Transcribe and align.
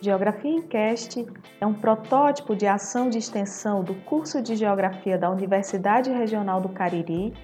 Geografia 0.00 0.52
em 0.52 0.62
Cast 0.62 1.26
é 1.60 1.66
um 1.66 1.74
protótipo 1.74 2.54
de 2.54 2.68
ação 2.68 3.10
de 3.10 3.18
extensão 3.18 3.82
do 3.82 3.96
curso 4.02 4.40
de 4.40 4.54
Geografia 4.54 5.18
da 5.18 5.28
Universidade 5.28 6.08
Regional 6.08 6.60
do 6.60 6.68
Cariri. 6.68 7.34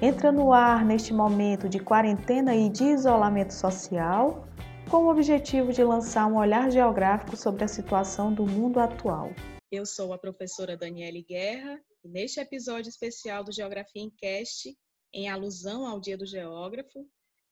Entra 0.00 0.30
no 0.30 0.52
ar 0.52 0.84
neste 0.84 1.12
momento 1.12 1.68
de 1.68 1.80
quarentena 1.80 2.54
e 2.54 2.68
de 2.68 2.84
isolamento 2.84 3.52
social, 3.52 4.46
com 4.88 4.98
o 4.98 5.10
objetivo 5.10 5.72
de 5.72 5.82
lançar 5.82 6.28
um 6.28 6.36
olhar 6.36 6.70
geográfico 6.70 7.36
sobre 7.36 7.64
a 7.64 7.68
situação 7.68 8.32
do 8.32 8.46
mundo 8.46 8.78
atual. 8.78 9.32
Eu 9.68 9.84
sou 9.84 10.12
a 10.12 10.18
professora 10.18 10.76
Daniele 10.76 11.24
Guerra 11.28 11.80
e 12.04 12.08
neste 12.08 12.38
episódio 12.38 12.88
especial 12.88 13.42
do 13.42 13.50
Geografia 13.50 14.02
em 14.02 14.10
Cast, 14.10 14.72
em 15.12 15.28
alusão 15.28 15.84
ao 15.84 15.98
Dia 15.98 16.16
do 16.16 16.24
Geógrafo, 16.24 17.04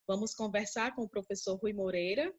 vamos 0.07 0.37
conversar 0.37 0.95
com 0.95 1.03
o 1.03 1.09
professor 1.09 1.57
Rui 1.57 1.73
Moreira, 1.73 2.33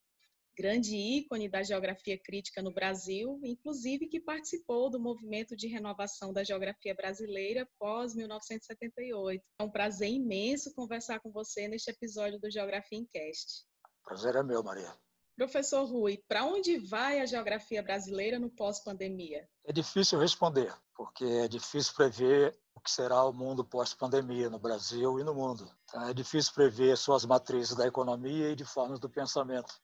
grande 0.57 0.95
ícone 0.95 1.47
da 1.47 1.61
geografia 1.61 2.17
crítica 2.17 2.63
no 2.63 2.73
Brasil, 2.73 3.39
inclusive 3.43 4.07
que 4.07 4.19
participou 4.19 4.89
do 4.89 4.99
movimento 4.99 5.55
de 5.55 5.67
renovação 5.67 6.33
da 6.33 6.43
geografia 6.43 6.95
brasileira 6.95 7.69
pós 7.77 8.15
1978. 8.15 9.43
É 9.59 9.63
um 9.63 9.69
prazer 9.69 10.09
imenso 10.09 10.73
conversar 10.73 11.19
com 11.19 11.31
você 11.31 11.67
neste 11.67 11.91
episódio 11.91 12.39
do 12.39 12.49
Geografia 12.49 12.97
em 12.97 13.05
Cast. 13.05 13.65
Prazer 14.03 14.35
é 14.35 14.41
meu, 14.41 14.63
Maria. 14.63 14.91
Professor 15.35 15.85
Rui, 15.85 16.17
para 16.27 16.43
onde 16.45 16.79
vai 16.79 17.19
a 17.19 17.25
geografia 17.27 17.83
brasileira 17.83 18.39
no 18.39 18.49
pós-pandemia? 18.49 19.47
É 19.63 19.71
difícil 19.71 20.17
responder, 20.17 20.73
porque 20.95 21.23
é 21.23 21.47
difícil 21.47 21.93
prever 21.93 22.57
o 22.73 22.79
que 22.79 22.89
será 22.89 23.23
o 23.23 23.31
mundo 23.31 23.63
pós-pandemia 23.63 24.49
no 24.49 24.57
Brasil 24.57 25.19
e 25.19 25.23
no 25.23 25.35
mundo. 25.35 25.71
Então, 25.83 26.07
é 26.07 26.13
difícil 26.15 26.51
prever 26.55 26.97
suas 26.97 27.23
matrizes 27.23 27.75
da 27.75 27.85
economia 27.85 28.49
e 28.49 28.55
de 28.55 28.65
formas 28.65 28.99
do 28.99 29.07
pensamento. 29.07 29.79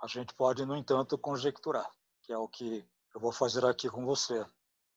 A 0.00 0.06
gente 0.06 0.32
pode, 0.34 0.64
no 0.64 0.76
entanto, 0.76 1.18
conjecturar, 1.18 1.90
que 2.22 2.32
é 2.32 2.38
o 2.38 2.48
que 2.48 2.86
eu 3.14 3.20
vou 3.20 3.32
fazer 3.32 3.64
aqui 3.64 3.90
com 3.90 4.04
você. 4.04 4.44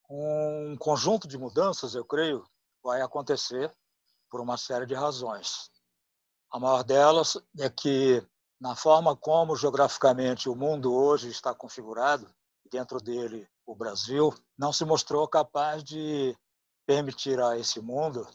Um 0.09 0.75
conjunto 0.77 1.27
de 1.27 1.37
mudanças, 1.37 1.95
eu 1.95 2.05
creio, 2.05 2.45
vai 2.83 3.01
acontecer 3.01 3.73
por 4.29 4.39
uma 4.39 4.57
série 4.57 4.85
de 4.85 4.93
razões. 4.93 5.71
A 6.51 6.59
maior 6.59 6.83
delas 6.83 7.37
é 7.57 7.69
que, 7.69 8.25
na 8.59 8.75
forma 8.75 9.15
como 9.15 9.55
geograficamente 9.55 10.49
o 10.49 10.55
mundo 10.55 10.93
hoje 10.93 11.29
está 11.29 11.53
configurado, 11.55 12.29
dentro 12.69 12.99
dele 12.99 13.49
o 13.65 13.75
Brasil, 13.75 14.33
não 14.57 14.71
se 14.71 14.85
mostrou 14.85 15.27
capaz 15.27 15.83
de 15.83 16.37
permitir 16.85 17.39
a 17.39 17.57
esse 17.57 17.79
mundo 17.81 18.27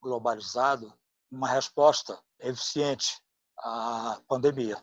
globalizado 0.00 0.92
uma 1.30 1.48
resposta 1.48 2.18
eficiente 2.40 3.20
à 3.58 4.20
pandemia. 4.26 4.82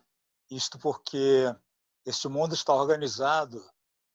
Isto 0.49 0.79
porque 0.79 1.53
este 2.05 2.27
mundo 2.27 2.53
está 2.53 2.73
organizado 2.73 3.63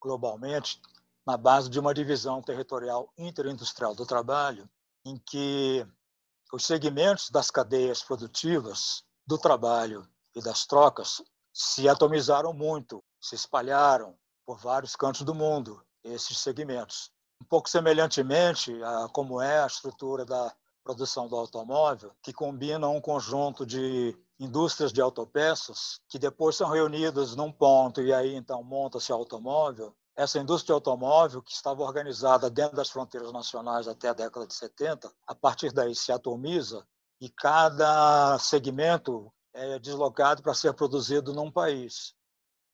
globalmente 0.00 0.80
na 1.27 1.36
base 1.36 1.69
de 1.69 1.78
uma 1.78 1.94
divisão 1.94 2.42
territorial 2.42 3.12
interindustrial 3.16 3.94
do 3.94 4.06
trabalho, 4.06 4.69
em 5.05 5.19
que 5.19 5.86
os 6.53 6.64
segmentos 6.64 7.30
das 7.30 7.50
cadeias 7.50 8.03
produtivas 8.03 9.05
do 9.27 9.38
trabalho 9.38 10.08
e 10.34 10.41
das 10.41 10.66
trocas 10.66 11.22
se 11.53 11.88
atomizaram 11.88 12.53
muito, 12.53 13.03
se 13.20 13.34
espalharam 13.34 14.19
por 14.44 14.58
vários 14.58 14.97
cantos 14.97 15.22
do 15.22 15.34
mundo, 15.34 15.84
esses 16.03 16.38
segmentos. 16.38 17.10
Um 17.41 17.44
pouco 17.44 17.69
semelhantemente 17.69 18.72
a 18.83 19.08
como 19.08 19.41
é 19.41 19.62
a 19.62 19.66
estrutura 19.66 20.25
da 20.25 20.55
produção 20.83 21.28
do 21.28 21.36
automóvel, 21.36 22.12
que 22.22 22.33
combina 22.33 22.88
um 22.88 23.00
conjunto 23.00 23.64
de 23.64 24.16
indústrias 24.38 24.92
de 24.92 25.00
autopeças 25.00 26.00
que 26.08 26.19
depois 26.19 26.56
são 26.56 26.69
reunidas 26.69 27.36
num 27.36 27.52
ponto 27.52 28.02
e 28.02 28.12
aí 28.12 28.34
então 28.34 28.62
monta-se 28.62 29.12
automóvel. 29.12 29.94
Essa 30.14 30.38
indústria 30.38 30.75
automóvel, 30.75 31.41
que 31.41 31.53
estava 31.53 31.82
organizada 31.82 32.50
dentro 32.50 32.76
das 32.76 32.91
fronteiras 32.91 33.32
nacionais 33.32 33.88
até 33.88 34.09
a 34.09 34.12
década 34.12 34.47
de 34.47 34.54
70, 34.54 35.10
a 35.26 35.34
partir 35.34 35.72
daí 35.72 35.94
se 35.94 36.12
atomiza 36.12 36.87
e 37.20 37.31
cada 37.31 38.38
segmento 38.38 39.32
é 39.54 39.78
deslocado 39.78 40.43
para 40.43 40.54
ser 40.54 40.75
produzido 40.75 41.32
num 41.32 41.50
país. 41.50 42.14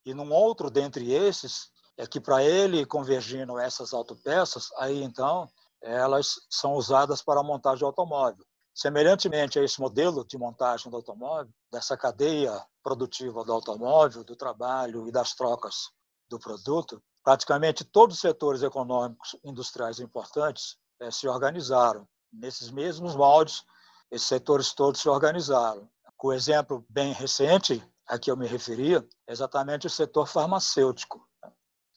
E 0.05 0.13
num 0.13 0.31
outro 0.33 0.69
dentre 0.69 1.13
esses, 1.13 1.69
é 1.97 2.07
que 2.07 2.19
para 2.19 2.43
ele 2.43 2.85
convergindo 2.85 3.59
essas 3.59 3.93
autopeças, 3.93 4.69
aí 4.77 5.03
então 5.03 5.49
elas 5.81 6.35
são 6.49 6.73
usadas 6.73 7.21
para 7.21 7.39
a 7.39 7.43
montagem 7.43 7.79
de 7.79 7.85
automóvel. 7.85 8.45
Semelhantemente 8.73 9.59
a 9.59 9.63
esse 9.63 9.79
modelo 9.79 10.25
de 10.25 10.37
montagem 10.37 10.89
do 10.89 10.97
automóvel, 10.97 11.51
dessa 11.71 11.97
cadeia 11.97 12.65
produtiva 12.81 13.43
do 13.43 13.51
automóvel, 13.51 14.23
do 14.23 14.35
trabalho 14.35 15.07
e 15.07 15.11
das 15.11 15.33
trocas 15.33 15.89
do 16.29 16.39
produto, 16.39 17.01
praticamente 17.23 17.83
todos 17.83 18.15
os 18.15 18.21
setores 18.21 18.63
econômicos 18.63 19.35
industriais 19.43 19.99
importantes 19.99 20.77
eh, 21.01 21.11
se 21.11 21.27
organizaram. 21.27 22.07
Nesses 22.31 22.69
mesmos 22.69 23.15
moldes, 23.15 23.63
esses 24.11 24.27
setores 24.27 24.73
todos 24.73 25.01
se 25.01 25.09
organizaram. 25.09 25.89
O 26.21 26.33
exemplo 26.33 26.85
bem 26.89 27.13
recente 27.13 27.83
a 28.07 28.17
que 28.19 28.29
eu 28.29 28.37
me 28.37 28.47
referia 28.47 29.07
é 29.27 29.31
exatamente 29.31 29.87
o 29.87 29.89
setor 29.89 30.27
farmacêutico. 30.27 31.25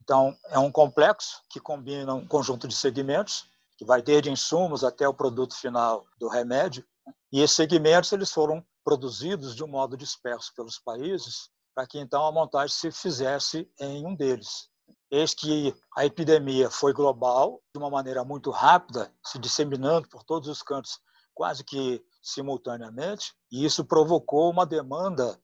Então, 0.01 0.37
é 0.49 0.59
um 0.59 0.71
complexo 0.71 1.43
que 1.49 1.61
combina 1.61 2.15
um 2.15 2.27
conjunto 2.27 2.67
de 2.67 2.75
segmentos 2.75 3.49
que 3.83 3.87
vai 3.87 4.01
desde 4.01 4.31
insumos 4.31 4.85
até 4.85 5.09
o 5.09 5.13
produto 5.15 5.57
final 5.57 6.07
do 6.17 6.29
remédio. 6.29 6.85
E 7.33 7.41
esses 7.41 7.57
segmentos 7.57 8.13
eles 8.13 8.31
foram 8.31 8.65
produzidos 8.85 9.57
de 9.57 9.65
um 9.65 9.67
modo 9.67 9.97
disperso 9.97 10.53
pelos 10.55 10.79
países 10.79 11.51
para 11.75 11.85
que 11.85 11.99
então 11.99 12.25
a 12.25 12.31
montagem 12.31 12.69
se 12.69 12.93
fizesse 12.93 13.69
em 13.81 14.07
um 14.07 14.15
deles. 14.15 14.69
Eis 15.11 15.35
que 15.35 15.75
a 15.97 16.07
epidemia 16.07 16.71
foi 16.71 16.93
global, 16.93 17.61
de 17.75 17.79
uma 17.81 17.91
maneira 17.91 18.23
muito 18.23 18.53
rápida, 18.53 19.13
se 19.27 19.37
disseminando 19.37 20.09
por 20.09 20.23
todos 20.23 20.49
os 20.49 20.63
cantos 20.63 21.01
quase 21.35 21.65
que 21.65 22.05
simultaneamente, 22.23 23.35
e 23.51 23.65
isso 23.65 23.85
provocou 23.85 24.49
uma 24.49 24.65
demanda 24.65 25.41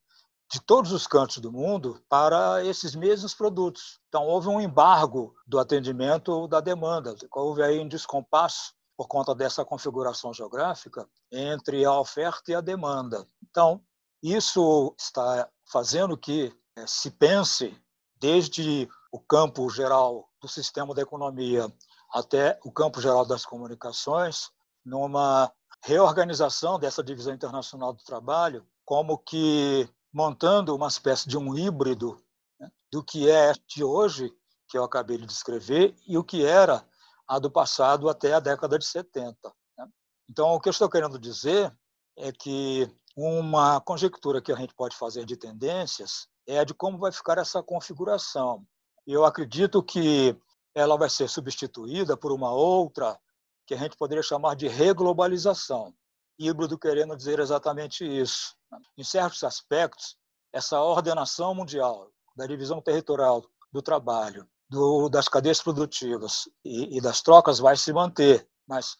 de 0.50 0.60
todos 0.60 0.92
os 0.92 1.06
cantos 1.06 1.38
do 1.38 1.52
mundo 1.52 2.02
para 2.08 2.64
esses 2.64 2.94
mesmos 2.94 3.34
produtos. 3.34 4.00
Então, 4.08 4.26
houve 4.26 4.48
um 4.48 4.60
embargo 4.60 5.34
do 5.46 5.58
atendimento 5.58 6.48
da 6.48 6.60
demanda, 6.60 7.14
houve 7.32 7.62
aí 7.62 7.78
um 7.78 7.88
descompasso 7.88 8.74
por 8.96 9.06
conta 9.06 9.34
dessa 9.34 9.64
configuração 9.64 10.32
geográfica 10.32 11.08
entre 11.30 11.84
a 11.84 11.92
oferta 11.92 12.50
e 12.50 12.54
a 12.54 12.60
demanda. 12.60 13.28
Então, 13.48 13.80
isso 14.22 14.94
está 14.98 15.48
fazendo 15.70 16.16
que 16.16 16.52
eh, 16.76 16.86
se 16.86 17.10
pense 17.10 17.80
desde 18.18 18.88
o 19.12 19.20
campo 19.20 19.70
geral 19.70 20.28
do 20.40 20.48
sistema 20.48 20.94
da 20.94 21.02
economia 21.02 21.72
até 22.12 22.58
o 22.64 22.72
campo 22.72 23.00
geral 23.00 23.24
das 23.24 23.44
comunicações, 23.44 24.50
numa 24.84 25.52
reorganização 25.84 26.78
dessa 26.78 27.04
divisão 27.04 27.34
internacional 27.34 27.92
do 27.92 28.02
trabalho, 28.02 28.66
como 28.84 29.18
que 29.18 29.88
montando 30.12 30.74
uma 30.74 30.88
espécie 30.88 31.28
de 31.28 31.36
um 31.36 31.56
híbrido 31.56 32.20
né, 32.58 32.70
do 32.90 33.02
que 33.02 33.30
é 33.30 33.52
de 33.66 33.84
hoje, 33.84 34.32
que 34.68 34.76
eu 34.76 34.84
acabei 34.84 35.18
de 35.18 35.26
descrever, 35.26 35.94
e 36.06 36.16
o 36.16 36.24
que 36.24 36.44
era 36.44 36.84
a 37.26 37.38
do 37.38 37.50
passado 37.50 38.08
até 38.08 38.32
a 38.34 38.40
década 38.40 38.78
de 38.78 38.86
70. 38.86 39.36
Né. 39.76 39.86
Então, 40.28 40.54
o 40.54 40.60
que 40.60 40.68
eu 40.68 40.72
estou 40.72 40.88
querendo 40.88 41.18
dizer 41.18 41.72
é 42.16 42.32
que 42.32 42.90
uma 43.16 43.80
conjectura 43.80 44.40
que 44.40 44.52
a 44.52 44.56
gente 44.56 44.74
pode 44.74 44.96
fazer 44.96 45.24
de 45.24 45.36
tendências 45.36 46.28
é 46.46 46.58
a 46.60 46.64
de 46.64 46.72
como 46.72 46.98
vai 46.98 47.12
ficar 47.12 47.38
essa 47.38 47.62
configuração. 47.62 48.64
Eu 49.06 49.24
acredito 49.24 49.82
que 49.82 50.36
ela 50.74 50.96
vai 50.96 51.10
ser 51.10 51.28
substituída 51.28 52.16
por 52.16 52.32
uma 52.32 52.52
outra 52.52 53.18
que 53.66 53.74
a 53.74 53.76
gente 53.76 53.96
poderia 53.96 54.22
chamar 54.22 54.54
de 54.54 54.68
reglobalização. 54.68 55.92
Híbrido 56.38 56.78
querendo 56.78 57.16
dizer 57.16 57.38
exatamente 57.40 58.04
isso. 58.04 58.54
Em 58.96 59.02
certos 59.02 59.42
aspectos, 59.42 60.16
essa 60.52 60.80
ordenação 60.80 61.54
mundial 61.54 62.10
da 62.36 62.46
divisão 62.46 62.80
territorial 62.80 63.44
do 63.72 63.82
trabalho, 63.82 64.48
do, 64.68 65.08
das 65.08 65.28
cadeias 65.28 65.60
produtivas 65.60 66.48
e, 66.64 66.98
e 66.98 67.00
das 67.00 67.20
trocas 67.20 67.58
vai 67.58 67.76
se 67.76 67.92
manter, 67.92 68.48
mas 68.66 68.96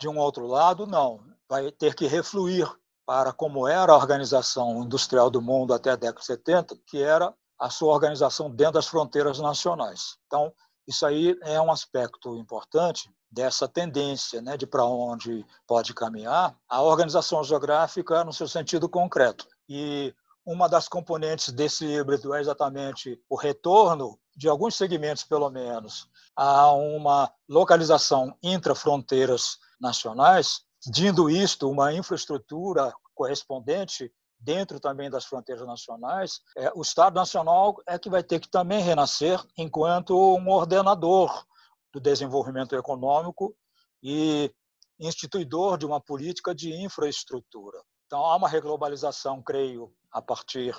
de 0.00 0.08
um 0.08 0.18
outro 0.18 0.46
lado, 0.46 0.86
não. 0.86 1.20
Vai 1.48 1.70
ter 1.70 1.94
que 1.94 2.06
refluir 2.06 2.68
para 3.06 3.32
como 3.32 3.66
era 3.68 3.92
a 3.92 3.96
organização 3.96 4.82
industrial 4.82 5.30
do 5.30 5.40
mundo 5.40 5.74
até 5.74 5.90
a 5.90 5.96
década 5.96 6.20
de 6.20 6.26
70, 6.26 6.76
que 6.86 7.02
era 7.02 7.32
a 7.58 7.70
sua 7.70 7.92
organização 7.92 8.50
dentro 8.50 8.74
das 8.74 8.86
fronteiras 8.86 9.38
nacionais. 9.38 10.16
Então, 10.26 10.52
isso 10.86 11.06
aí 11.06 11.36
é 11.42 11.60
um 11.60 11.70
aspecto 11.70 12.36
importante 12.36 13.10
dessa 13.30 13.66
tendência 13.66 14.42
né, 14.42 14.56
de 14.56 14.66
para 14.66 14.84
onde 14.84 15.44
pode 15.66 15.94
caminhar 15.94 16.56
a 16.68 16.82
organização 16.82 17.42
geográfica 17.42 18.24
no 18.24 18.32
seu 18.32 18.46
sentido 18.46 18.88
concreto. 18.88 19.46
E 19.68 20.14
uma 20.44 20.68
das 20.68 20.88
componentes 20.88 21.52
desse 21.52 21.86
híbrido 21.86 22.34
é 22.34 22.40
exatamente 22.40 23.18
o 23.30 23.36
retorno 23.36 24.18
de 24.36 24.48
alguns 24.48 24.74
segmentos, 24.76 25.24
pelo 25.24 25.48
menos, 25.50 26.08
a 26.36 26.72
uma 26.72 27.32
localização 27.48 28.36
intra-fronteiras 28.42 29.58
nacionais, 29.80 30.62
dindo 30.86 31.30
isto 31.30 31.70
uma 31.70 31.92
infraestrutura 31.92 32.92
correspondente 33.14 34.12
dentro 34.42 34.80
também 34.80 35.08
das 35.08 35.24
fronteiras 35.24 35.66
nacionais, 35.66 36.40
é, 36.56 36.70
o 36.74 36.82
Estado 36.82 37.14
Nacional 37.14 37.76
é 37.86 37.98
que 37.98 38.10
vai 38.10 38.22
ter 38.22 38.40
que 38.40 38.48
também 38.48 38.82
renascer 38.82 39.40
enquanto 39.56 40.16
um 40.16 40.50
ordenador 40.50 41.46
do 41.92 42.00
desenvolvimento 42.00 42.74
econômico 42.74 43.54
e 44.02 44.52
instituidor 44.98 45.78
de 45.78 45.86
uma 45.86 46.00
política 46.00 46.54
de 46.54 46.72
infraestrutura. 46.74 47.80
Então, 48.06 48.24
há 48.24 48.36
uma 48.36 48.48
reglobalização, 48.48 49.42
creio, 49.42 49.92
a 50.10 50.20
partir 50.20 50.76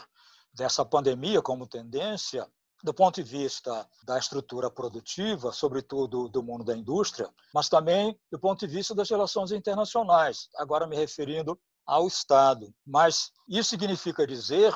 dessa 0.53 0.85
pandemia 0.85 1.41
como 1.41 1.67
tendência, 1.67 2.47
do 2.83 2.93
ponto 2.93 3.15
de 3.15 3.23
vista 3.23 3.87
da 4.03 4.19
estrutura 4.19 4.69
produtiva, 4.69 5.53
sobretudo 5.53 6.27
do 6.27 6.43
mundo 6.43 6.65
da 6.65 6.75
indústria, 6.75 7.29
mas 7.53 7.69
também 7.69 8.19
do 8.29 8.37
ponto 8.37 8.67
de 8.67 8.67
vista 8.67 8.93
das 8.93 9.09
relações 9.09 9.51
internacionais, 9.51 10.49
agora 10.57 10.85
me 10.85 10.97
referindo 10.97 11.57
ao 11.85 12.07
Estado. 12.07 12.73
Mas 12.85 13.31
isso 13.47 13.69
significa 13.69 14.25
dizer 14.25 14.73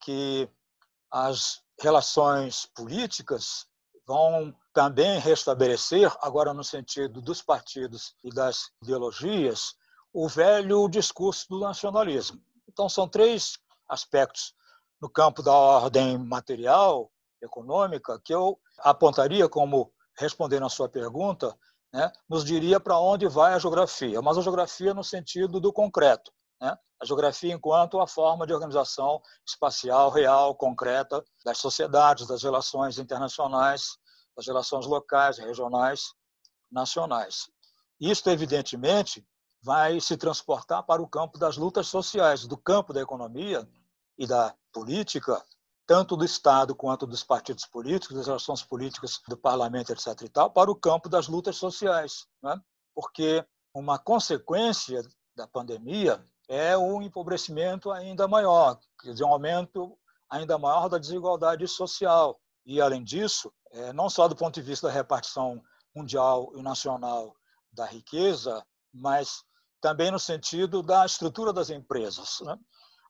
que 0.00 0.48
as 1.10 1.60
relações 1.80 2.66
políticas 2.74 3.66
vão 4.06 4.54
também 4.72 5.18
restabelecer, 5.18 6.14
agora 6.20 6.54
no 6.54 6.62
sentido 6.62 7.20
dos 7.20 7.42
partidos 7.42 8.14
e 8.22 8.30
das 8.30 8.70
ideologias, 8.82 9.74
o 10.12 10.28
velho 10.28 10.88
discurso 10.88 11.46
do 11.48 11.60
nacionalismo. 11.60 12.40
Então, 12.68 12.88
são 12.88 13.08
três 13.08 13.58
aspectos 13.88 14.54
no 15.00 15.10
campo 15.10 15.42
da 15.42 15.52
ordem 15.52 16.16
material, 16.18 17.10
econômica, 17.42 18.20
que 18.24 18.34
eu 18.34 18.58
apontaria 18.78 19.48
como, 19.48 19.92
respondendo 20.18 20.66
à 20.66 20.68
sua 20.68 20.88
pergunta, 20.88 21.56
né, 21.92 22.10
nos 22.28 22.44
diria 22.44 22.80
para 22.80 22.98
onde 22.98 23.26
vai 23.26 23.54
a 23.54 23.58
geografia, 23.58 24.20
mas 24.22 24.38
a 24.38 24.42
geografia 24.42 24.94
no 24.94 25.04
sentido 25.04 25.60
do 25.60 25.72
concreto. 25.72 26.32
Né? 26.60 26.76
A 27.00 27.04
geografia 27.04 27.52
enquanto 27.52 28.00
a 28.00 28.06
forma 28.06 28.46
de 28.46 28.54
organização 28.54 29.20
espacial 29.46 30.10
real, 30.10 30.54
concreta 30.54 31.24
das 31.44 31.58
sociedades, 31.58 32.26
das 32.26 32.42
relações 32.42 32.98
internacionais, 32.98 33.98
das 34.36 34.46
relações 34.46 34.86
locais, 34.86 35.38
regionais, 35.38 36.14
nacionais. 36.70 37.50
Isto, 38.00 38.30
evidentemente, 38.30 39.26
vai 39.62 40.00
se 40.00 40.16
transportar 40.16 40.82
para 40.84 41.02
o 41.02 41.08
campo 41.08 41.38
das 41.38 41.56
lutas 41.56 41.88
sociais, 41.88 42.46
do 42.46 42.56
campo 42.56 42.92
da 42.92 43.00
economia 43.00 43.68
e 44.18 44.26
da 44.26 44.54
política, 44.72 45.42
tanto 45.86 46.16
do 46.16 46.24
Estado 46.24 46.74
quanto 46.74 47.06
dos 47.06 47.22
partidos 47.22 47.64
políticos, 47.64 48.16
das 48.16 48.26
relações 48.26 48.62
políticas 48.62 49.20
do 49.28 49.36
parlamento, 49.36 49.92
etc. 49.92 50.22
e 50.22 50.28
tal, 50.28 50.50
para 50.50 50.70
o 50.70 50.76
campo 50.76 51.08
das 51.08 51.28
lutas 51.28 51.56
sociais. 51.56 52.26
Né? 52.42 52.60
Porque 52.94 53.44
uma 53.74 53.98
consequência 53.98 55.02
da 55.34 55.46
pandemia 55.46 56.24
é 56.48 56.76
um 56.76 57.02
empobrecimento 57.02 57.90
ainda 57.90 58.28
maior, 58.28 58.78
quer 59.00 59.12
dizer, 59.12 59.24
um 59.24 59.32
aumento 59.32 59.98
ainda 60.30 60.58
maior 60.58 60.88
da 60.88 60.98
desigualdade 60.98 61.66
social. 61.66 62.40
E, 62.64 62.80
além 62.80 63.02
disso, 63.02 63.52
é, 63.72 63.92
não 63.92 64.08
só 64.08 64.28
do 64.28 64.36
ponto 64.36 64.54
de 64.54 64.62
vista 64.62 64.88
da 64.88 64.92
repartição 64.92 65.62
mundial 65.94 66.52
e 66.56 66.62
nacional 66.62 67.34
da 67.72 67.86
riqueza, 67.86 68.64
mas 68.92 69.44
também 69.80 70.10
no 70.10 70.18
sentido 70.18 70.82
da 70.82 71.04
estrutura 71.04 71.52
das 71.52 71.70
empresas. 71.70 72.38
Né? 72.40 72.56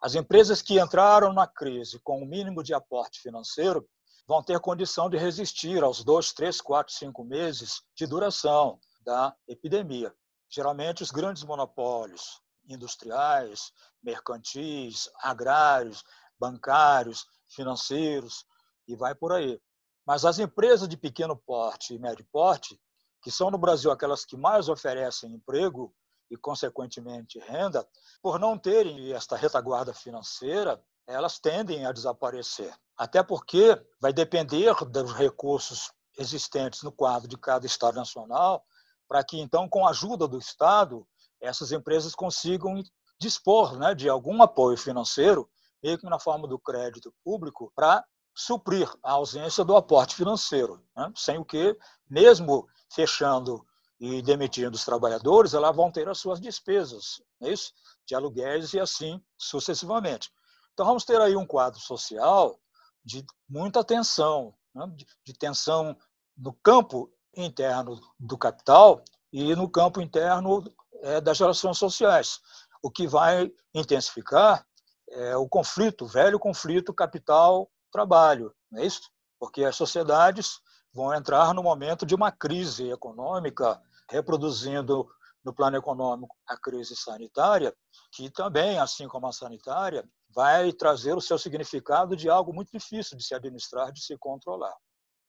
As 0.03 0.15
empresas 0.15 0.61
que 0.61 0.81
entraram 0.81 1.33
na 1.33 1.47
crise 1.47 2.01
com 2.03 2.23
o 2.23 2.27
mínimo 2.27 2.63
de 2.63 2.75
aporte 2.75 3.21
financeiro 3.21 3.89
vão 4.27 4.43
ter 4.43 4.59
condição 4.61 5.09
de 5.09 5.17
resistir 5.17 5.83
aos 5.83 6.05
dois, 6.05 6.33
três, 6.33 6.61
quatro, 6.61 6.93
cinco 6.93 7.25
meses 7.25 7.83
de 7.95 8.07
duração 8.07 8.79
da 9.05 9.35
epidemia. 9.47 10.13
Geralmente, 10.51 11.03
os 11.03 11.11
grandes 11.11 11.45
monopólios, 11.45 12.41
industriais, 12.67 13.73
mercantis, 14.03 15.09
agrários, 15.21 16.05
bancários, 16.39 17.27
financeiros, 17.49 18.45
e 18.87 18.95
vai 18.95 19.15
por 19.15 19.33
aí. 19.33 19.61
Mas 20.07 20.25
as 20.25 20.39
empresas 20.39 20.89
de 20.89 20.97
pequeno 20.97 21.37
porte 21.37 21.95
e 21.95 21.99
médio 21.99 22.27
porte, 22.31 22.81
que 23.23 23.31
são 23.31 23.51
no 23.51 23.59
Brasil 23.59 23.91
aquelas 23.91 24.25
que 24.25 24.37
mais 24.37 24.69
oferecem 24.69 25.33
emprego 25.33 25.93
e, 26.31 26.37
consequentemente, 26.37 27.39
renda, 27.41 27.87
por 28.23 28.39
não 28.39 28.59
terem 28.59 29.13
esta 29.13 29.37
retaguarda 29.37 29.93
financeira, 29.93 30.81
elas 31.07 31.39
tendem 31.39 31.87
a 31.87 31.93
desaparecer. 31.93 32.73
Até 32.97 33.23
porque 33.23 33.81
vai 34.01 34.13
depender 34.13 34.75
dos 34.87 35.13
recursos 35.13 35.93
existentes 36.19 36.83
no 36.83 36.93
quadro 36.93 37.29
de 37.29 37.37
cada 37.37 37.67
Estado 37.67 37.97
nacional, 37.97 38.65
para 39.09 39.23
que, 39.23 39.39
então, 39.39 39.69
com 39.69 39.87
a 39.87 39.91
ajuda 39.91 40.27
do 40.27 40.39
Estado, 40.39 41.07
essas 41.41 41.73
empresas 41.73 42.15
consigam 42.15 42.83
dispor 43.19 43.79
né, 43.79 43.95
de 43.95 44.09
algum 44.09 44.43
apoio 44.43 44.77
financeiro, 44.77 45.49
meio 45.83 45.99
que 45.99 46.07
na 46.07 46.19
forma 46.19 46.47
do 46.47 46.59
crédito 46.59 47.15
público, 47.25 47.73
para 47.75 48.05
suprir 48.35 48.91
a 49.03 49.13
ausência 49.13 49.65
do 49.65 49.75
aporte 49.75 50.15
financeiro, 50.15 50.83
né? 50.95 51.11
sem 51.17 51.39
o 51.39 51.45
que, 51.45 51.77
mesmo 52.09 52.69
fechando 52.93 53.65
e 53.99 54.21
demitindo 54.21 54.77
os 54.77 54.85
trabalhadores, 54.85 55.55
elas 55.55 55.75
vão 55.75 55.91
ter 55.91 56.07
as 56.07 56.19
suas 56.19 56.39
despesas, 56.39 57.23
é 57.41 57.51
isso? 57.51 57.73
de 58.07 58.15
aluguéis 58.15 58.75
e 58.75 58.79
assim 58.79 59.23
sucessivamente. 59.39 60.31
Então 60.75 60.85
vamos 60.85 61.05
ter 61.05 61.19
aí 61.19 61.35
um 61.35 61.47
quadro 61.47 61.81
social 61.81 62.61
de 63.03 63.25
muita 63.49 63.83
tensão, 63.83 64.55
né? 64.75 64.87
de, 64.95 65.07
de 65.25 65.33
tensão 65.33 65.97
no 66.37 66.53
campo 66.53 67.11
interno 67.35 67.99
do 68.19 68.37
capital 68.37 69.03
e 69.33 69.55
no 69.55 69.69
campo 69.69 70.01
interno 70.01 70.63
é, 71.03 71.21
das 71.21 71.39
relações 71.39 71.79
sociais, 71.79 72.41
o 72.83 72.91
que 72.91 73.07
vai 73.07 73.51
intensificar 73.75 74.67
é, 75.11 75.37
o 75.37 75.49
conflito, 75.49 76.05
o 76.05 76.09
velho 76.09 76.39
conflito 76.39 76.93
capital-trabalho, 76.93 78.55
não 78.71 78.83
é 78.83 78.87
isso? 78.87 79.03
Porque 79.39 79.65
as 79.65 79.77
sociedades 79.77 80.61
vão 80.93 81.15
entrar 81.15 81.53
no 81.55 81.63
momento 81.63 82.07
de 82.07 82.15
uma 82.15 82.33
crise 82.33 82.91
econômica, 82.91 83.81
reproduzindo 84.11 85.09
no 85.45 85.55
plano 85.55 85.77
econômico 85.77 86.35
a 86.47 86.57
crise 86.57 86.97
sanitária, 86.97 87.75
que 88.13 88.31
também, 88.31 88.79
assim 88.79 89.07
como 89.07 89.27
a 89.27 89.33
sanitária, 89.33 90.09
vai 90.35 90.73
trazer 90.73 91.15
o 91.15 91.21
seu 91.21 91.39
significado 91.39 92.17
de 92.17 92.29
algo 92.29 92.53
muito 92.53 92.71
difícil 92.73 93.17
de 93.17 93.25
se 93.25 93.35
administrar, 93.35 93.93
de 93.93 94.03
se 94.03 94.17
controlar. 94.19 94.75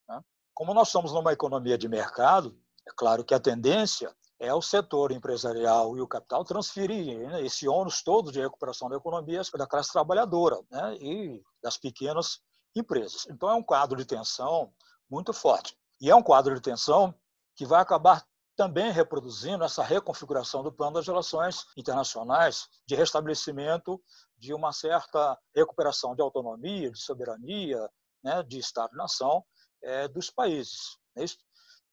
Né? 0.10 0.20
Como 0.54 0.74
nós 0.74 0.90
somos 0.90 1.14
numa 1.14 1.34
economia 1.34 1.78
de 1.78 1.88
mercado, 1.88 2.60
é 2.88 2.92
claro 2.96 3.24
que 3.24 3.34
a 3.34 3.40
tendência 3.40 4.14
é 4.40 4.54
o 4.54 4.62
setor 4.62 5.12
empresarial 5.12 5.98
e 5.98 6.02
o 6.02 6.08
capital 6.08 6.44
transferirem 6.44 7.20
né, 7.20 7.42
esse 7.44 7.68
ônus 7.68 8.02
todo 8.04 8.32
de 8.32 8.40
recuperação 8.40 8.90
da 8.90 8.96
economia 8.96 9.42
da 9.58 9.68
classe 9.68 9.92
trabalhadora 9.92 10.60
né, 10.70 10.96
e 10.96 11.44
das 11.62 11.78
pequenas 11.78 12.40
empresas. 12.76 13.26
Então, 13.30 13.50
é 13.50 13.56
um 13.56 13.64
quadro 13.64 13.98
de 13.98 14.06
tensão 14.06 14.72
muito 15.10 15.34
forte. 15.34 15.76
E 16.00 16.10
é 16.10 16.16
um 16.16 16.22
quadro 16.22 16.54
de 16.54 16.62
tensão 16.62 17.14
que 17.56 17.66
vai 17.66 17.82
acabar 17.82 18.24
também 18.56 18.92
reproduzindo 18.92 19.64
essa 19.64 19.84
reconfiguração 19.84 20.64
do 20.64 20.72
plano 20.72 20.94
das 20.94 21.08
relações 21.08 21.66
internacionais, 21.76 22.68
de 22.88 22.96
restabelecimento 22.96 24.02
de 24.38 24.54
uma 24.54 24.72
certa 24.72 25.38
recuperação 25.56 26.16
de 26.16 26.22
autonomia, 26.22 26.92
de 26.92 27.00
soberania, 27.00 27.90
né, 28.24 28.44
de 28.44 28.60
Estado-nação 28.60 29.44
é, 29.84 30.08
dos 30.08 30.30
países. 30.30 30.98
É 31.16 31.24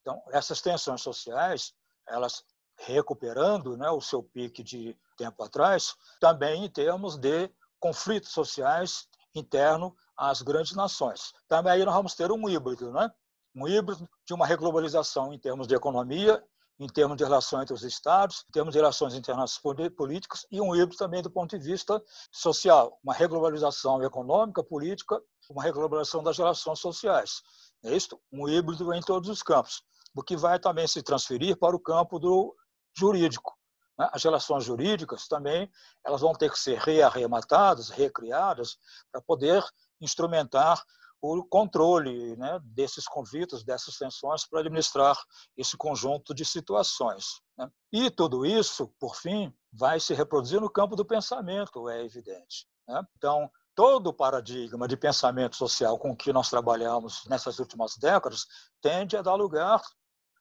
então, 0.00 0.22
essas 0.32 0.60
tensões 0.60 1.00
sociais 1.00 1.72
elas 2.08 2.44
recuperando 2.78 3.76
né, 3.76 3.88
o 3.90 4.00
seu 4.00 4.22
pique 4.22 4.62
de 4.62 4.96
tempo 5.16 5.42
atrás, 5.42 5.94
também 6.20 6.64
em 6.64 6.70
termos 6.70 7.16
de 7.16 7.50
conflitos 7.78 8.32
sociais 8.32 9.06
interno 9.34 9.94
às 10.16 10.42
grandes 10.42 10.74
nações. 10.74 11.32
Também 11.48 11.72
aí 11.72 11.84
nós 11.84 11.94
vamos 11.94 12.14
ter 12.14 12.30
um 12.30 12.48
híbrido, 12.48 12.92
né? 12.92 13.10
um 13.54 13.68
híbrido 13.68 14.08
de 14.26 14.34
uma 14.34 14.46
reglobalização 14.46 15.32
em 15.32 15.38
termos 15.38 15.66
de 15.66 15.74
economia, 15.74 16.42
em 16.78 16.88
termos 16.88 17.16
de 17.16 17.22
relação 17.22 17.62
entre 17.62 17.72
os 17.72 17.84
estados, 17.84 18.44
em 18.48 18.52
termos 18.52 18.72
de 18.72 18.78
relações 18.78 19.14
internacionais 19.14 19.90
políticas 19.94 20.44
e 20.50 20.60
um 20.60 20.74
híbrido 20.74 20.96
também 20.96 21.22
do 21.22 21.30
ponto 21.30 21.56
de 21.56 21.64
vista 21.64 22.02
social, 22.32 22.98
uma 23.02 23.14
reglobalização 23.14 24.02
econômica, 24.02 24.62
política, 24.62 25.22
uma 25.48 25.62
reglobalização 25.62 26.22
das 26.22 26.36
relações 26.36 26.80
sociais. 26.80 27.42
É 27.84 27.94
isso? 27.94 28.18
Um 28.32 28.48
híbrido 28.48 28.92
em 28.92 29.00
todos 29.00 29.28
os 29.28 29.42
campos 29.42 29.82
o 30.14 30.22
que 30.22 30.36
vai 30.36 30.58
também 30.58 30.86
se 30.86 31.02
transferir 31.02 31.58
para 31.58 31.74
o 31.74 31.80
campo 31.80 32.18
do 32.18 32.54
jurídico. 32.96 33.52
Né? 33.98 34.08
As 34.12 34.22
relações 34.22 34.64
jurídicas 34.64 35.26
também 35.26 35.70
elas 36.04 36.20
vão 36.20 36.32
ter 36.32 36.50
que 36.50 36.58
ser 36.58 36.78
rearrematadas, 36.78 37.90
recriadas, 37.90 38.76
para 39.10 39.20
poder 39.20 39.64
instrumentar 40.00 40.82
o 41.20 41.42
controle 41.42 42.36
né, 42.36 42.60
desses 42.62 43.06
convites, 43.06 43.64
dessas 43.64 43.96
tensões, 43.96 44.46
para 44.46 44.60
administrar 44.60 45.16
esse 45.56 45.74
conjunto 45.76 46.34
de 46.34 46.44
situações. 46.44 47.40
Né? 47.56 47.70
E 47.90 48.10
tudo 48.10 48.44
isso, 48.44 48.92
por 49.00 49.16
fim, 49.16 49.52
vai 49.72 49.98
se 49.98 50.12
reproduzir 50.12 50.60
no 50.60 50.70
campo 50.70 50.94
do 50.94 51.04
pensamento, 51.04 51.88
é 51.88 52.04
evidente. 52.04 52.66
Né? 52.86 53.02
Então, 53.16 53.50
todo 53.74 54.08
o 54.08 54.12
paradigma 54.12 54.86
de 54.86 54.98
pensamento 54.98 55.56
social 55.56 55.98
com 55.98 56.14
que 56.14 56.32
nós 56.32 56.50
trabalhamos 56.50 57.24
nessas 57.26 57.58
últimas 57.58 57.96
décadas 57.96 58.46
tende 58.82 59.16
a 59.16 59.22
dar 59.22 59.34
lugar 59.34 59.80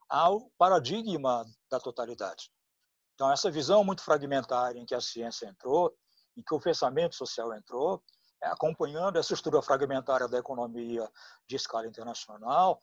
ao 0.09 0.49
paradigma 0.57 1.45
da 1.69 1.79
totalidade. 1.79 2.51
Então, 3.15 3.31
essa 3.31 3.51
visão 3.51 3.83
muito 3.83 4.01
fragmentária 4.03 4.79
em 4.79 4.85
que 4.85 4.95
a 4.95 5.01
ciência 5.01 5.45
entrou, 5.45 5.93
em 6.35 6.43
que 6.43 6.53
o 6.53 6.59
pensamento 6.59 7.15
social 7.15 7.53
entrou, 7.53 8.03
é, 8.43 8.47
acompanhando 8.47 9.17
essa 9.17 9.33
estrutura 9.33 9.61
fragmentária 9.61 10.27
da 10.27 10.37
economia 10.37 11.09
de 11.47 11.55
escala 11.55 11.87
internacional. 11.87 12.79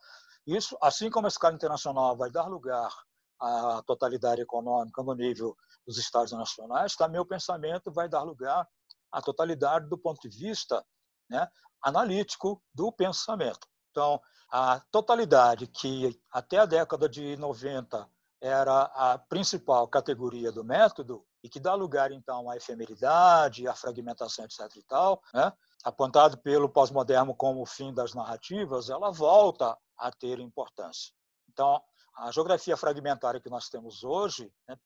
Isso, 0.47 0.75
assim 0.81 1.09
como 1.09 1.27
a 1.27 1.29
escala 1.29 1.53
internacional 1.53 2.17
vai 2.17 2.31
dar 2.31 2.47
lugar 2.47 2.91
à 3.39 3.83
totalidade 3.85 4.41
econômica 4.41 5.03
no 5.03 5.13
nível 5.13 5.55
dos 5.85 5.97
Estados 5.97 6.31
nacionais, 6.31 6.95
também 6.95 7.19
o 7.19 7.25
pensamento 7.25 7.91
vai 7.91 8.07
dar 8.09 8.23
lugar 8.23 8.67
à 9.11 9.21
totalidade 9.21 9.87
do 9.87 9.97
ponto 9.97 10.27
de 10.27 10.35
vista 10.35 10.83
né, 11.29 11.47
analítico 11.83 12.63
do 12.73 12.91
pensamento. 12.91 13.67
Então, 13.91 14.21
a 14.49 14.79
totalidade 14.91 15.67
que 15.67 16.19
até 16.31 16.59
a 16.59 16.65
década 16.65 17.07
de 17.07 17.35
90 17.37 18.09
era 18.41 18.83
a 18.83 19.17
principal 19.17 19.87
categoria 19.87 20.51
do 20.51 20.63
método 20.63 21.23
e 21.43 21.49
que 21.49 21.59
dá 21.59 21.75
lugar 21.75 22.11
então 22.11 22.49
à 22.49 22.55
efemeridade, 22.55 23.67
à 23.67 23.75
fragmentação, 23.75 24.45
etc. 24.45 24.59
e 24.75 24.83
tal, 24.83 25.21
né? 25.33 25.51
apontado 25.83 26.37
pelo 26.37 26.69
pós-moderno 26.69 27.35
como 27.35 27.61
o 27.61 27.65
fim 27.65 27.93
das 27.93 28.13
narrativas, 28.13 28.89
ela 28.89 29.11
volta 29.11 29.77
a 29.97 30.11
ter 30.11 30.39
importância. 30.39 31.13
Então, 31.49 31.81
a 32.15 32.31
geografia 32.31 32.77
fragmentária 32.77 33.39
que 33.39 33.49
nós 33.49 33.69
temos 33.69 34.03
hoje, 34.03 34.51
né, 34.67 34.77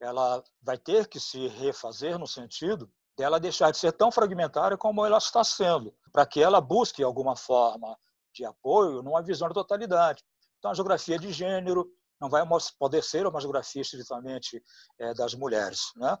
ela 0.00 0.42
vai 0.60 0.76
ter 0.76 1.06
que 1.06 1.20
se 1.20 1.48
refazer 1.48 2.18
no 2.18 2.26
sentido 2.26 2.90
dela 3.16 3.38
deixar 3.38 3.70
de 3.70 3.78
ser 3.78 3.92
tão 3.92 4.10
fragmentária 4.10 4.76
como 4.76 5.04
ela 5.04 5.18
está 5.18 5.44
sendo, 5.44 5.94
para 6.10 6.26
que 6.26 6.42
ela 6.42 6.60
busque 6.60 7.02
alguma 7.02 7.36
forma 7.36 7.96
de 8.32 8.44
apoio 8.44 9.02
numa 9.02 9.22
visão 9.22 9.48
de 9.48 9.54
totalidade. 9.54 10.22
Então, 10.58 10.70
a 10.70 10.74
geografia 10.74 11.18
de 11.18 11.32
gênero 11.32 11.86
não 12.20 12.30
vai 12.30 12.42
poder 12.78 13.02
ser 13.02 13.26
uma 13.26 13.40
geografia 13.40 13.82
estritamente 13.82 14.62
é, 14.98 15.12
das 15.14 15.34
mulheres. 15.34 15.80
Né? 15.96 16.16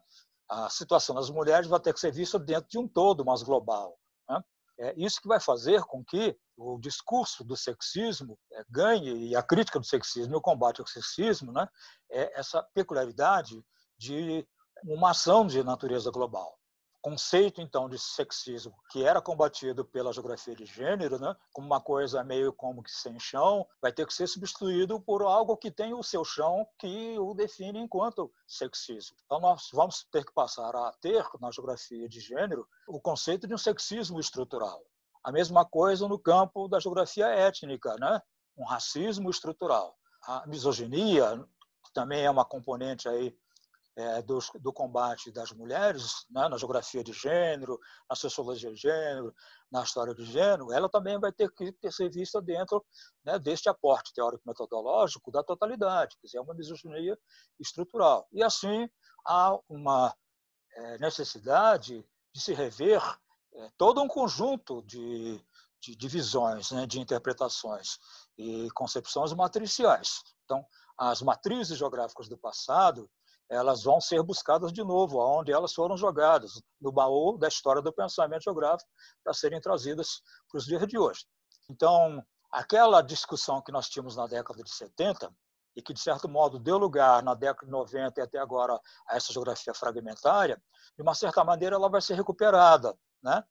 A 0.48 0.68
situação 0.68 1.14
das 1.14 1.30
mulheres 1.30 1.68
vai 1.68 1.78
ter 1.80 1.92
que 1.94 2.00
ser 2.00 2.12
vista 2.12 2.38
dentro 2.38 2.68
de 2.68 2.78
um 2.78 2.88
todo 2.88 3.24
mais 3.24 3.42
global. 3.42 3.96
Né? 4.28 4.42
É 4.80 4.94
isso 4.96 5.20
que 5.20 5.28
vai 5.28 5.38
fazer 5.38 5.82
com 5.84 6.04
que 6.04 6.36
o 6.56 6.78
discurso 6.78 7.44
do 7.44 7.56
sexismo 7.56 8.38
é, 8.52 8.64
ganhe, 8.68 9.28
e 9.28 9.36
a 9.36 9.42
crítica 9.42 9.78
do 9.78 9.86
sexismo 9.86 10.34
e 10.34 10.36
o 10.36 10.42
combate 10.42 10.80
ao 10.80 10.86
sexismo, 10.86 11.52
né, 11.52 11.66
é 12.10 12.38
essa 12.38 12.62
peculiaridade 12.74 13.62
de 13.96 14.46
uma 14.84 15.10
ação 15.10 15.46
de 15.46 15.62
natureza 15.62 16.10
global 16.10 16.58
conceito 17.02 17.60
então 17.60 17.88
de 17.88 17.98
sexismo 17.98 18.72
que 18.88 19.04
era 19.04 19.20
combatido 19.20 19.84
pela 19.84 20.12
geografia 20.12 20.54
de 20.54 20.64
gênero, 20.64 21.18
né, 21.18 21.36
como 21.52 21.66
uma 21.66 21.80
coisa 21.80 22.22
meio 22.22 22.52
como 22.52 22.82
que 22.82 22.92
sem 22.92 23.18
chão, 23.18 23.66
vai 23.80 23.92
ter 23.92 24.06
que 24.06 24.14
ser 24.14 24.28
substituído 24.28 25.00
por 25.00 25.22
algo 25.22 25.56
que 25.56 25.70
tem 25.70 25.92
o 25.92 26.02
seu 26.02 26.24
chão 26.24 26.66
que 26.78 27.18
o 27.18 27.34
define 27.34 27.80
enquanto 27.80 28.32
sexismo. 28.46 29.16
Então 29.26 29.40
nós 29.40 29.68
vamos 29.72 30.06
ter 30.12 30.24
que 30.24 30.32
passar 30.32 30.74
a 30.74 30.92
ter 31.00 31.26
na 31.40 31.50
geografia 31.50 32.08
de 32.08 32.20
gênero 32.20 32.66
o 32.86 33.00
conceito 33.00 33.48
de 33.48 33.54
um 33.54 33.58
sexismo 33.58 34.20
estrutural. 34.20 34.80
A 35.24 35.32
mesma 35.32 35.64
coisa 35.64 36.06
no 36.06 36.18
campo 36.18 36.68
da 36.68 36.78
geografia 36.78 37.26
étnica, 37.26 37.96
né, 37.98 38.22
um 38.56 38.64
racismo 38.64 39.28
estrutural. 39.28 39.96
A 40.24 40.46
misoginia 40.46 41.44
também 41.92 42.24
é 42.24 42.30
uma 42.30 42.44
componente 42.44 43.08
aí 43.08 43.36
é, 43.96 44.22
do, 44.22 44.38
do, 44.60 44.72
combate 44.72 45.30
das 45.30 45.52
mulheres, 45.52 46.26
né, 46.30 46.48
na 46.48 46.56
geografia 46.56 47.04
de 47.04 47.12
gênero, 47.12 47.78
na 48.08 48.16
sociologia 48.16 48.70
de 48.70 48.76
gênero, 48.76 49.34
na 49.70 49.82
história 49.82 50.14
de 50.14 50.24
gênero, 50.24 50.72
ela 50.72 50.88
também 50.88 51.18
vai 51.18 51.32
ter 51.32 51.50
que 51.50 51.72
ter, 51.72 51.92
ser 51.92 52.10
vista 52.10 52.40
dentro 52.40 52.84
né, 53.24 53.38
deste 53.38 53.68
aporte 53.68 54.14
teórico-metodológico 54.14 55.30
da 55.30 55.42
totalidade, 55.42 56.16
quer 56.20 56.26
dizer, 56.26 56.38
é 56.38 56.40
uma 56.40 56.54
misoginia 56.54 57.18
estrutural. 57.60 58.26
E 58.32 58.42
assim 58.42 58.88
há 59.26 59.58
uma 59.68 60.14
é, 60.74 60.98
necessidade 60.98 62.04
de 62.34 62.40
se 62.40 62.54
rever 62.54 63.02
é, 63.54 63.70
todo 63.76 64.02
um 64.02 64.08
conjunto 64.08 64.82
de, 64.82 65.38
de, 65.80 65.94
de 65.94 66.08
visões, 66.08 66.70
né, 66.70 66.86
de 66.86 66.98
interpretações 66.98 67.98
e 68.38 68.70
concepções 68.70 69.34
matriciais. 69.34 70.22
Então, 70.44 70.64
as 70.98 71.20
matrizes 71.20 71.76
geográficas 71.76 72.28
do 72.28 72.38
passado 72.38 73.10
elas 73.52 73.82
vão 73.82 74.00
ser 74.00 74.22
buscadas 74.22 74.72
de 74.72 74.82
novo, 74.82 75.20
aonde 75.20 75.52
elas 75.52 75.74
foram 75.74 75.96
jogadas, 75.96 76.52
no 76.80 76.90
baú 76.90 77.36
da 77.36 77.48
história 77.48 77.82
do 77.82 77.92
pensamento 77.92 78.44
geográfico, 78.44 78.90
para 79.22 79.34
serem 79.34 79.60
trazidas 79.60 80.22
para 80.50 80.58
os 80.58 80.64
dias 80.64 80.86
de 80.86 80.98
hoje. 80.98 81.26
Então, 81.70 82.24
aquela 82.50 83.02
discussão 83.02 83.60
que 83.60 83.70
nós 83.70 83.88
tínhamos 83.88 84.16
na 84.16 84.26
década 84.26 84.62
de 84.62 84.70
70, 84.70 85.30
e 85.76 85.82
que, 85.82 85.92
de 85.92 86.00
certo 86.00 86.28
modo, 86.28 86.58
deu 86.58 86.76
lugar 86.78 87.22
na 87.22 87.34
década 87.34 87.66
de 87.66 87.72
90 87.72 88.20
e 88.20 88.22
até 88.22 88.38
agora 88.38 88.78
a 89.08 89.16
essa 89.16 89.32
geografia 89.32 89.74
fragmentária, 89.74 90.62
de 90.96 91.02
uma 91.02 91.14
certa 91.14 91.42
maneira 91.44 91.76
ela 91.76 91.88
vai 91.88 92.00
ser 92.00 92.14
recuperada. 92.14 92.94
Né? 93.22 93.42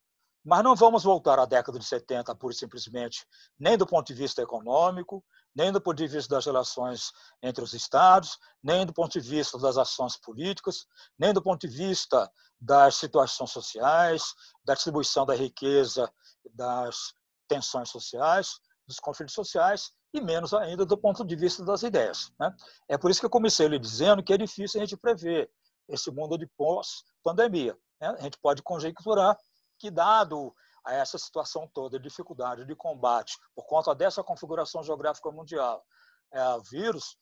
Mas 0.43 0.63
não 0.63 0.75
vamos 0.75 1.03
voltar 1.03 1.37
à 1.37 1.45
década 1.45 1.77
de 1.77 1.85
70, 1.85 2.33
pura 2.35 2.53
e 2.53 2.57
simplesmente, 2.57 3.25
nem 3.59 3.77
do 3.77 3.85
ponto 3.85 4.07
de 4.07 4.13
vista 4.13 4.41
econômico, 4.41 5.23
nem 5.55 5.71
do 5.71 5.79
ponto 5.79 5.97
de 5.97 6.07
vista 6.07 6.35
das 6.35 6.45
relações 6.45 7.11
entre 7.43 7.63
os 7.63 7.73
Estados, 7.73 8.39
nem 8.63 8.85
do 8.85 8.93
ponto 8.93 9.11
de 9.11 9.19
vista 9.19 9.57
das 9.59 9.77
ações 9.77 10.17
políticas, 10.17 10.85
nem 11.17 11.33
do 11.33 11.41
ponto 11.41 11.67
de 11.67 11.75
vista 11.75 12.31
das 12.59 12.95
situações 12.95 13.51
sociais, 13.51 14.33
da 14.63 14.73
distribuição 14.73 15.25
da 15.25 15.35
riqueza, 15.35 16.11
das 16.53 17.13
tensões 17.47 17.89
sociais, 17.89 18.59
dos 18.87 18.99
conflitos 18.99 19.35
sociais, 19.35 19.91
e 20.13 20.19
menos 20.19 20.53
ainda 20.53 20.85
do 20.85 20.97
ponto 20.97 21.23
de 21.23 21.35
vista 21.35 21.63
das 21.63 21.83
ideias. 21.83 22.31
Né? 22.39 22.53
É 22.89 22.97
por 22.97 23.09
isso 23.09 23.19
que 23.19 23.25
eu 23.25 23.29
comecei 23.29 23.67
lhe 23.67 23.79
dizendo 23.79 24.23
que 24.23 24.33
é 24.33 24.37
difícil 24.37 24.81
a 24.81 24.85
gente 24.85 24.97
prever 24.97 25.49
esse 25.87 26.11
mundo 26.11 26.37
de 26.37 26.47
pós-pandemia. 26.57 27.77
Né? 27.99 28.15
A 28.19 28.21
gente 28.23 28.37
pode 28.41 28.61
conjecturar 28.61 29.37
que, 29.81 29.89
dado 29.89 30.53
a 30.85 30.93
essa 30.93 31.17
situação 31.17 31.67
toda, 31.73 31.99
dificuldade 31.99 32.65
de 32.65 32.75
combate 32.75 33.35
por 33.55 33.65
conta 33.65 33.95
dessa 33.95 34.23
configuração 34.23 34.83
geográfica 34.83 35.31
mundial, 35.31 35.83
é, 36.31 36.39
vírus, 36.69 37.17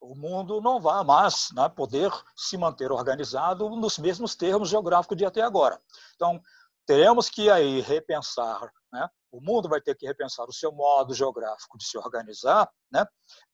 o 0.00 0.14
mundo 0.14 0.60
não 0.60 0.80
vai 0.80 1.04
mais 1.04 1.48
né, 1.54 1.68
poder 1.68 2.10
se 2.34 2.56
manter 2.56 2.90
organizado 2.90 3.68
nos 3.70 3.98
mesmos 3.98 4.34
termos 4.34 4.70
geográficos 4.70 5.16
de 5.16 5.24
até 5.24 5.42
agora. 5.42 5.80
Então, 6.16 6.40
teremos 6.86 7.28
que 7.28 7.50
aí 7.50 7.80
repensar, 7.82 8.72
né, 8.90 9.08
o 9.30 9.40
mundo 9.40 9.68
vai 9.68 9.80
ter 9.80 9.94
que 9.94 10.06
repensar 10.06 10.46
o 10.48 10.52
seu 10.52 10.72
modo 10.72 11.14
geográfico 11.14 11.78
de 11.78 11.84
se 11.84 11.96
organizar, 11.98 12.68
né, 12.90 13.06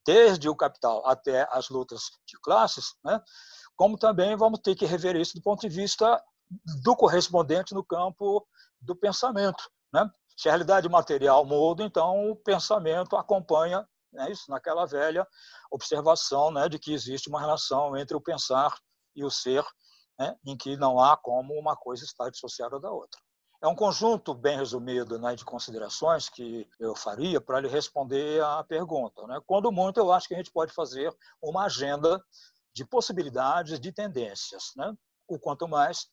desde 0.06 0.48
o 0.48 0.56
capital 0.56 1.06
até 1.06 1.46
as 1.50 1.68
lutas 1.68 2.02
de 2.24 2.38
classes, 2.40 2.94
né, 3.04 3.20
como 3.76 3.98
também 3.98 4.36
vamos 4.36 4.60
ter 4.60 4.74
que 4.74 4.86
rever 4.86 5.16
isso 5.16 5.34
do 5.34 5.42
ponto 5.42 5.60
de 5.60 5.68
vista 5.68 6.22
do 6.82 6.96
correspondente 6.96 7.74
no 7.74 7.84
campo 7.84 8.46
do 8.80 8.96
pensamento. 8.96 9.70
Né? 9.92 10.08
Se 10.36 10.48
a 10.48 10.52
realidade 10.52 10.88
material 10.88 11.44
muda, 11.44 11.82
então 11.82 12.30
o 12.30 12.36
pensamento 12.36 13.16
acompanha 13.16 13.86
né, 14.12 14.30
isso 14.30 14.50
naquela 14.50 14.86
velha 14.86 15.26
observação 15.70 16.50
né, 16.50 16.68
de 16.68 16.78
que 16.78 16.92
existe 16.92 17.28
uma 17.28 17.40
relação 17.40 17.96
entre 17.96 18.16
o 18.16 18.20
pensar 18.20 18.74
e 19.14 19.24
o 19.24 19.30
ser, 19.30 19.64
né, 20.18 20.36
em 20.46 20.56
que 20.56 20.76
não 20.76 21.00
há 21.00 21.16
como 21.16 21.54
uma 21.54 21.76
coisa 21.76 22.04
estar 22.04 22.30
dissociada 22.30 22.78
da 22.80 22.90
outra. 22.90 23.20
É 23.60 23.66
um 23.66 23.74
conjunto 23.74 24.32
bem 24.32 24.56
resumido 24.56 25.18
né, 25.18 25.34
de 25.34 25.44
considerações 25.44 26.28
que 26.28 26.68
eu 26.78 26.94
faria 26.94 27.40
para 27.40 27.58
lhe 27.58 27.68
responder 27.68 28.40
à 28.42 28.62
pergunta. 28.62 29.26
Né? 29.26 29.40
Quando 29.44 29.72
muito, 29.72 29.98
eu 29.98 30.12
acho 30.12 30.28
que 30.28 30.34
a 30.34 30.36
gente 30.36 30.52
pode 30.52 30.72
fazer 30.72 31.12
uma 31.42 31.64
agenda 31.64 32.22
de 32.72 32.84
possibilidades, 32.84 33.80
de 33.80 33.92
tendências. 33.92 34.70
Né? 34.76 34.94
O 35.26 35.40
quanto 35.40 35.66
mais 35.66 36.06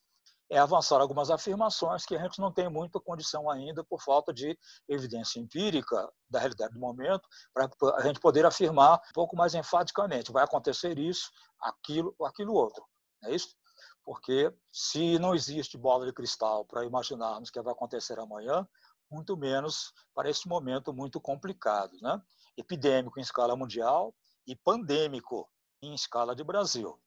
é 0.50 0.58
avançar 0.58 1.00
algumas 1.00 1.30
afirmações 1.30 2.04
que 2.04 2.14
a 2.14 2.22
gente 2.22 2.40
não 2.40 2.52
tem 2.52 2.68
muita 2.68 3.00
condição 3.00 3.50
ainda 3.50 3.82
por 3.84 4.00
falta 4.00 4.32
de 4.32 4.56
evidência 4.88 5.40
empírica 5.40 6.08
da 6.30 6.38
realidade 6.38 6.74
do 6.74 6.80
momento, 6.80 7.28
para 7.52 7.68
a 7.96 8.02
gente 8.02 8.20
poder 8.20 8.46
afirmar 8.46 8.98
um 8.98 9.12
pouco 9.12 9.36
mais 9.36 9.54
enfaticamente, 9.54 10.32
vai 10.32 10.44
acontecer 10.44 10.98
isso, 10.98 11.30
aquilo, 11.60 12.14
aquilo 12.24 12.54
outro. 12.54 12.84
É 13.24 13.34
isso? 13.34 13.56
Porque 14.04 14.52
se 14.72 15.18
não 15.18 15.34
existe 15.34 15.76
bola 15.76 16.06
de 16.06 16.12
cristal 16.12 16.64
para 16.64 16.84
imaginarmos 16.84 17.48
o 17.48 17.52
que 17.52 17.60
vai 17.60 17.72
acontecer 17.72 18.18
amanhã, 18.20 18.66
muito 19.10 19.36
menos 19.36 19.92
para 20.14 20.30
este 20.30 20.48
momento 20.48 20.92
muito 20.92 21.20
complicado, 21.20 21.92
né? 22.00 22.20
Epidêmico 22.56 23.18
em 23.18 23.22
escala 23.22 23.56
mundial 23.56 24.14
e 24.46 24.54
pandêmico 24.54 25.48
em 25.82 25.94
escala 25.94 26.34
de 26.34 26.44
Brasil. 26.44 26.98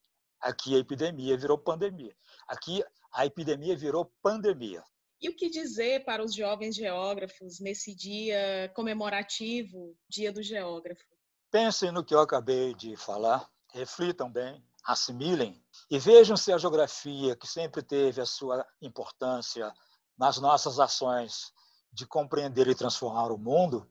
Aqui 0.42 0.76
a 0.76 0.80
epidemia 0.80 1.38
virou 1.38 1.58
pandemia. 1.58 2.16
Aqui 2.48 2.84
a 3.14 3.26
epidemia 3.26 3.76
virou 3.76 4.12
pandemia. 4.22 4.84
E 5.22 5.30
o 5.30 5.36
que 5.36 5.50
dizer 5.50 6.06
para 6.06 6.24
os 6.24 6.34
jovens 6.34 6.76
geógrafos 6.76 7.60
nesse 7.60 7.94
dia 7.94 8.72
comemorativo, 8.74 9.96
Dia 10.08 10.32
do 10.32 10.42
Geógrafo? 10.42 11.04
Pensem 11.52 11.92
no 11.92 12.06
que 12.06 12.16
eu 12.16 12.20
acabei 12.20 12.74
de 12.74 12.96
falar, 12.96 13.50
reflitam 13.74 14.32
bem, 14.32 14.64
assimilem 14.86 15.62
e 15.92 16.00
vejam 16.00 16.38
se 16.38 16.54
a 16.54 16.58
geografia, 16.58 17.36
que 17.36 17.48
sempre 17.48 17.84
teve 17.84 18.22
a 18.22 18.26
sua 18.26 18.66
importância 18.82 19.74
nas 20.18 20.40
nossas 20.40 20.80
ações 20.80 21.52
de 21.92 22.06
compreender 22.06 22.68
e 22.68 22.76
transformar 22.76 23.32
o 23.32 23.38
mundo, 23.38 23.90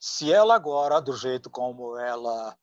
se 0.00 0.32
ela 0.32 0.54
agora, 0.54 1.00
do 1.00 1.16
jeito 1.16 1.50
como 1.50 1.96
ela 1.98 2.56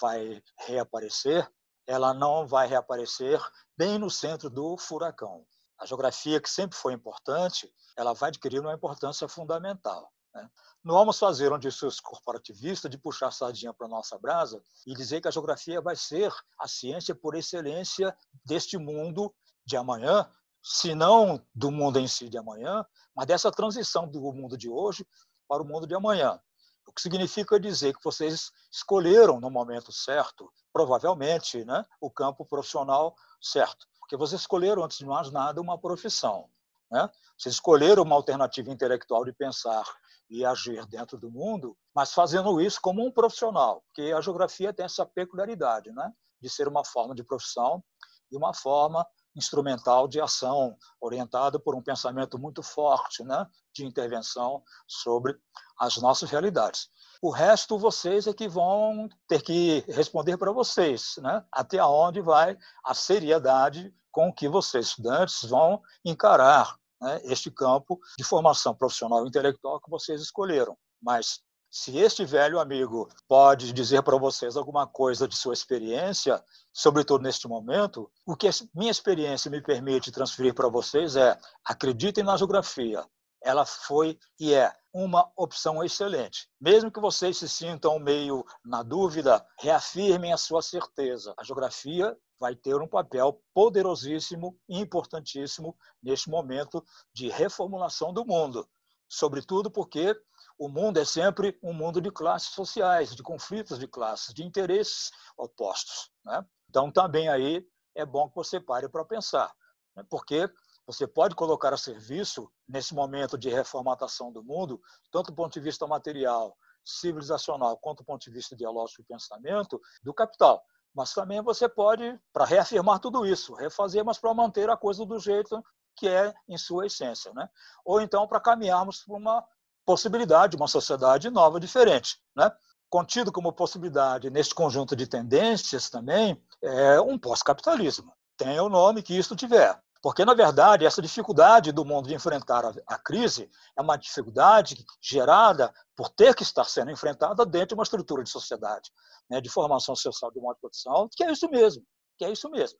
vai 0.00 0.42
reaparecer, 0.58 1.50
ela 1.86 2.12
não 2.12 2.46
vai 2.46 2.66
reaparecer 2.66 3.40
bem 3.76 3.98
no 3.98 4.10
centro 4.10 4.50
do 4.50 4.76
furacão. 4.76 5.46
A 5.78 5.86
geografia, 5.86 6.40
que 6.40 6.50
sempre 6.50 6.76
foi 6.76 6.92
importante, 6.92 7.72
ela 7.96 8.14
vai 8.14 8.28
adquirir 8.28 8.60
uma 8.60 8.74
importância 8.74 9.28
fundamental. 9.28 10.10
Né? 10.34 10.48
Não 10.82 10.94
vamos 10.94 11.18
fazer 11.18 11.52
um 11.52 11.58
discurso 11.58 12.02
corporativista 12.02 12.88
de 12.88 12.98
puxar 12.98 13.30
sardinha 13.30 13.72
para 13.72 13.86
a 13.86 13.90
nossa 13.90 14.18
brasa 14.18 14.62
e 14.86 14.94
dizer 14.94 15.20
que 15.20 15.28
a 15.28 15.30
geografia 15.30 15.80
vai 15.80 15.96
ser 15.96 16.32
a 16.58 16.66
ciência 16.66 17.14
por 17.14 17.34
excelência 17.34 18.16
deste 18.44 18.78
mundo 18.78 19.34
de 19.64 19.76
amanhã, 19.76 20.30
se 20.62 20.94
não 20.94 21.44
do 21.54 21.70
mundo 21.70 21.98
em 21.98 22.08
si 22.08 22.28
de 22.28 22.38
amanhã, 22.38 22.84
mas 23.14 23.26
dessa 23.26 23.50
transição 23.50 24.08
do 24.08 24.20
mundo 24.32 24.56
de 24.56 24.68
hoje 24.68 25.06
para 25.48 25.62
o 25.62 25.66
mundo 25.66 25.86
de 25.86 25.94
amanhã. 25.94 26.40
O 26.86 26.92
que 26.92 27.02
significa 27.02 27.58
dizer 27.58 27.94
que 27.94 28.04
vocês 28.04 28.50
escolheram 28.70 29.40
no 29.40 29.50
momento 29.50 29.92
certo, 29.92 30.50
provavelmente, 30.72 31.64
né, 31.64 31.84
o 32.00 32.10
campo 32.10 32.44
profissional 32.44 33.14
certo. 33.40 33.86
Porque 34.00 34.16
vocês 34.16 34.40
escolheram, 34.40 34.84
antes 34.84 34.98
de 34.98 35.06
mais 35.06 35.30
nada, 35.30 35.60
uma 35.60 35.78
profissão. 35.78 36.48
Né? 36.90 37.10
Vocês 37.36 37.56
escolheram 37.56 38.02
uma 38.02 38.14
alternativa 38.14 38.70
intelectual 38.70 39.24
de 39.24 39.32
pensar 39.32 39.84
e 40.30 40.44
agir 40.44 40.86
dentro 40.86 41.18
do 41.18 41.30
mundo, 41.30 41.76
mas 41.94 42.12
fazendo 42.12 42.60
isso 42.60 42.80
como 42.80 43.04
um 43.04 43.10
profissional, 43.10 43.82
porque 43.86 44.12
a 44.12 44.20
geografia 44.20 44.72
tem 44.72 44.84
essa 44.84 45.06
peculiaridade, 45.06 45.92
né, 45.92 46.12
de 46.40 46.48
ser 46.48 46.66
uma 46.66 46.84
forma 46.84 47.14
de 47.14 47.22
profissão 47.22 47.82
e 48.30 48.36
uma 48.36 48.52
forma 48.52 49.06
instrumental 49.36 50.08
de 50.08 50.20
ação 50.20 50.76
orientada 51.00 51.60
por 51.60 51.74
um 51.74 51.82
pensamento 51.82 52.38
muito 52.38 52.62
forte, 52.62 53.22
né, 53.22 53.46
de 53.72 53.84
intervenção 53.84 54.62
sobre 54.86 55.38
as 55.78 55.96
nossas 55.98 56.30
realidades. 56.30 56.88
O 57.22 57.30
resto 57.30 57.78
vocês 57.78 58.26
é 58.26 58.32
que 58.32 58.48
vão 58.48 59.08
ter 59.26 59.42
que 59.42 59.84
responder 59.88 60.36
para 60.36 60.52
vocês, 60.52 61.14
né, 61.18 61.44
até 61.50 61.82
onde 61.82 62.20
vai 62.20 62.56
a 62.84 62.94
seriedade 62.94 63.92
com 64.12 64.32
que 64.32 64.48
vocês 64.48 64.86
estudantes 64.86 65.42
vão 65.42 65.82
encarar 66.04 66.76
né, 67.00 67.20
este 67.24 67.50
campo 67.50 67.98
de 68.16 68.24
formação 68.24 68.74
profissional 68.74 69.24
e 69.24 69.28
intelectual 69.28 69.80
que 69.80 69.90
vocês 69.90 70.20
escolheram. 70.20 70.76
Mas 71.02 71.40
se 71.70 71.98
este 71.98 72.24
velho 72.24 72.58
amigo 72.58 73.08
pode 73.28 73.72
dizer 73.72 74.02
para 74.02 74.16
vocês 74.16 74.56
alguma 74.56 74.86
coisa 74.86 75.28
de 75.28 75.36
sua 75.36 75.52
experiência, 75.52 76.42
sobretudo 76.72 77.22
neste 77.22 77.46
momento, 77.46 78.10
o 78.24 78.34
que 78.34 78.48
minha 78.74 78.90
experiência 78.90 79.50
me 79.50 79.60
permite 79.60 80.10
transferir 80.10 80.54
para 80.54 80.68
vocês 80.68 81.16
é: 81.16 81.38
acreditem 81.64 82.24
na 82.24 82.36
geografia. 82.36 83.04
Ela 83.42 83.66
foi 83.66 84.18
e 84.40 84.54
é 84.54 84.72
uma 84.98 85.30
opção 85.36 85.84
excelente. 85.84 86.48
Mesmo 86.58 86.90
que 86.90 86.98
vocês 86.98 87.36
se 87.36 87.46
sintam 87.46 87.98
meio 87.98 88.42
na 88.64 88.82
dúvida, 88.82 89.46
reafirmem 89.60 90.32
a 90.32 90.38
sua 90.38 90.62
certeza. 90.62 91.34
A 91.36 91.44
geografia 91.44 92.16
vai 92.40 92.56
ter 92.56 92.76
um 92.76 92.88
papel 92.88 93.42
poderosíssimo 93.52 94.58
e 94.66 94.80
importantíssimo 94.80 95.76
neste 96.02 96.30
momento 96.30 96.82
de 97.12 97.28
reformulação 97.28 98.10
do 98.10 98.24
mundo. 98.24 98.66
Sobretudo 99.06 99.70
porque 99.70 100.18
o 100.58 100.66
mundo 100.66 100.98
é 100.98 101.04
sempre 101.04 101.58
um 101.62 101.74
mundo 101.74 102.00
de 102.00 102.10
classes 102.10 102.54
sociais, 102.54 103.14
de 103.14 103.22
conflitos 103.22 103.78
de 103.78 103.86
classes, 103.86 104.32
de 104.32 104.42
interesses 104.42 105.10
opostos. 105.36 106.10
Né? 106.24 106.42
Então, 106.70 106.90
também 106.90 107.28
aí 107.28 107.62
é 107.94 108.06
bom 108.06 108.30
que 108.30 108.34
você 108.34 108.58
pare 108.58 108.88
para 108.88 109.04
pensar, 109.04 109.54
né? 109.94 110.02
porque 110.08 110.50
você 110.86 111.06
pode 111.06 111.34
colocar 111.34 111.74
a 111.74 111.76
serviço, 111.76 112.50
nesse 112.68 112.94
momento 112.94 113.36
de 113.36 113.48
reformatação 113.48 114.30
do 114.30 114.42
mundo, 114.42 114.80
tanto 115.10 115.32
do 115.32 115.34
ponto 115.34 115.52
de 115.52 115.60
vista 115.60 115.86
material, 115.86 116.56
civilizacional, 116.84 117.76
quanto 117.78 117.98
do 117.98 118.04
ponto 118.04 118.22
de 118.22 118.30
vista 118.30 118.54
ideológico 118.54 119.02
e 119.02 119.04
pensamento, 119.04 119.80
do 120.02 120.14
capital. 120.14 120.62
Mas 120.94 121.12
também 121.12 121.42
você 121.42 121.68
pode, 121.68 122.18
para 122.32 122.44
reafirmar 122.44 123.00
tudo 123.00 123.26
isso, 123.26 123.54
refazer, 123.54 124.04
mas 124.04 124.18
para 124.18 124.32
manter 124.32 124.70
a 124.70 124.76
coisa 124.76 125.04
do 125.04 125.18
jeito 125.18 125.62
que 125.96 126.08
é 126.08 126.32
em 126.48 126.56
sua 126.56 126.86
essência. 126.86 127.32
Né? 127.34 127.48
Ou 127.84 128.00
então 128.00 128.28
para 128.28 128.40
caminharmos 128.40 129.02
para 129.02 129.16
uma 129.16 129.44
possibilidade, 129.84 130.56
uma 130.56 130.68
sociedade 130.68 131.28
nova, 131.30 131.58
diferente. 131.58 132.20
Né? 132.34 132.50
Contido 132.88 133.32
como 133.32 133.52
possibilidade 133.52 134.30
neste 134.30 134.54
conjunto 134.54 134.94
de 134.94 135.06
tendências 135.06 135.90
também 135.90 136.40
é 136.62 137.00
um 137.00 137.18
pós-capitalismo. 137.18 138.12
Tenha 138.36 138.62
o 138.62 138.68
nome 138.68 139.02
que 139.02 139.16
isso 139.16 139.34
tiver. 139.34 139.80
Porque, 140.02 140.24
na 140.24 140.34
verdade, 140.34 140.84
essa 140.84 141.02
dificuldade 141.02 141.72
do 141.72 141.84
mundo 141.84 142.08
de 142.08 142.14
enfrentar 142.14 142.64
a, 142.86 142.98
crise 142.98 143.50
é 143.76 143.82
uma 143.82 143.96
dificuldade 143.96 144.84
gerada 145.00 145.72
por 145.96 146.08
ter 146.08 146.34
que 146.34 146.42
estar 146.42 146.64
sendo 146.64 146.90
enfrentada 146.90 147.44
dentro 147.46 147.68
de 147.68 147.74
uma 147.74 147.82
estrutura 147.82 148.22
de 148.22 148.30
sociedade, 148.30 148.90
né, 149.28 149.40
de 149.40 149.48
formação 149.48 149.96
social 149.96 150.30
de 150.30 150.40
modo 150.40 150.54
de 150.54 150.60
produção, 150.60 151.08
que 151.10 151.24
é 151.24 151.32
isso 151.32 151.48
mesmo, 151.48 151.82
que 152.18 152.24
é 152.24 152.30
isso 152.30 152.50
mesmo, 152.50 152.78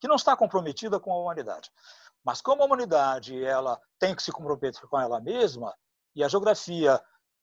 que 0.00 0.08
não 0.08 0.16
está 0.16 0.36
comprometida 0.36 0.98
com 0.98 1.12
a 1.12 1.18
humanidade. 1.18 1.70
Mas 2.24 2.40
como 2.40 2.62
a 2.62 2.66
humanidade 2.66 3.42
ela 3.42 3.80
tem 3.98 4.14
que 4.14 4.22
se 4.22 4.32
comprometer 4.32 4.86
com 4.88 5.00
ela 5.00 5.20
mesma, 5.20 5.74
e 6.14 6.24
a 6.24 6.28
geografia 6.28 7.00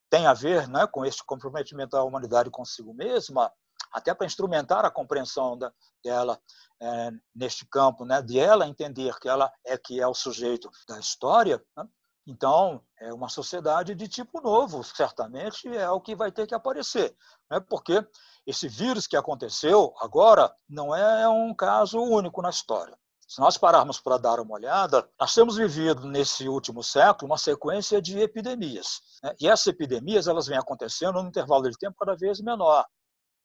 tem 0.10 0.28
a 0.28 0.34
ver 0.34 0.68
né, 0.68 0.86
com 0.88 1.06
este 1.06 1.24
comprometimento 1.24 1.92
da 1.92 2.04
humanidade 2.04 2.50
consigo 2.50 2.94
mesma, 2.94 3.52
até 3.92 4.14
para 4.14 4.26
instrumentar 4.26 4.86
a 4.86 4.92
compreensão 4.92 5.58
da, 5.58 5.72
dela 6.04 6.40
é, 6.80 7.12
neste 7.36 7.66
campo, 7.66 8.06
né, 8.06 8.22
de 8.22 8.40
ela 8.40 8.68
entender 8.68 9.18
que 9.20 9.28
ela 9.28 9.52
é 9.66 9.78
que 9.78 10.00
é 10.00 10.08
o 10.08 10.14
sujeito 10.14 10.70
da 10.88 11.00
história. 11.00 11.62
Né? 11.76 11.88
Então, 12.26 12.82
é 13.00 13.14
uma 13.14 13.30
sociedade 13.30 13.96
de 13.96 14.08
tipo 14.08 14.42
novo, 14.42 14.84
certamente 14.84 15.68
é 15.68 15.90
o 15.90 16.02
que 16.02 16.16
vai 16.16 16.32
ter 16.32 16.46
que 16.46 16.54
aparecer, 16.54 17.16
né? 17.50 17.60
porque 17.60 18.06
esse 18.46 18.68
vírus 18.68 19.08
que 19.08 19.16
aconteceu 19.16 19.94
agora 20.00 20.54
não 20.70 20.94
é 20.94 21.28
um 21.30 21.54
caso 21.54 22.00
único 22.00 22.42
na 22.42 22.50
história. 22.50 22.98
Se 23.28 23.42
nós 23.42 23.58
pararmos 23.58 24.00
para 24.00 24.18
dar 24.18 24.40
uma 24.40 24.54
olhada, 24.54 25.08
nós 25.20 25.34
temos 25.34 25.58
vivido 25.58 26.08
nesse 26.08 26.48
último 26.48 26.82
século 26.82 27.30
uma 27.30 27.38
sequência 27.38 28.02
de 28.02 28.18
epidemias. 28.20 29.02
Né? 29.22 29.36
E 29.42 29.48
essas 29.50 29.68
epidemias 29.68 30.28
elas 30.28 30.48
vêm 30.48 30.58
acontecendo 30.58 31.22
num 31.22 31.28
intervalo 31.28 31.70
de 31.70 31.78
tempo 31.78 31.98
cada 32.00 32.16
vez 32.16 32.40
menor. 32.40 32.86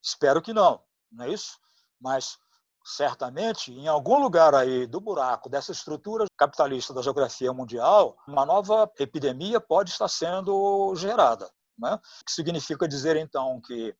Espero 0.02 0.42
que 0.42 0.52
não, 0.52 0.80
não 1.10 1.24
é 1.24 1.30
isso? 1.30 1.58
Mas 2.00 2.38
certamente, 2.84 3.72
em 3.72 3.86
algum 3.86 4.18
lugar 4.18 4.54
aí 4.54 4.86
do 4.86 5.00
buraco 5.00 5.48
dessa 5.48 5.72
estrutura 5.72 6.26
capitalista 6.36 6.92
da 6.92 7.02
geografia 7.02 7.52
mundial, 7.52 8.16
uma 8.26 8.44
nova 8.44 8.90
epidemia 8.98 9.60
pode 9.60 9.90
estar 9.90 10.08
sendo 10.08 10.94
gerada. 10.96 11.48
Né? 11.78 11.94
O 11.94 12.24
que 12.24 12.32
significa 12.32 12.88
dizer, 12.88 13.16
então, 13.16 13.60
que, 13.60 13.94